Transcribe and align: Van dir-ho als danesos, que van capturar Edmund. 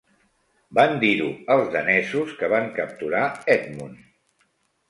Van 0.77 0.95
dir-ho 1.03 1.27
als 1.57 1.69
danesos, 1.77 2.33
que 2.41 2.51
van 2.57 2.73
capturar 2.81 3.23
Edmund. 3.59 4.05